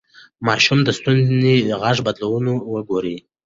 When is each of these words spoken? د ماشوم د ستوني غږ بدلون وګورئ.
د 0.03 0.03
ماشوم 0.47 0.79
د 0.83 0.89
ستوني 0.97 1.55
غږ 1.81 1.97
بدلون 2.07 2.45
وګورئ. 2.73 3.17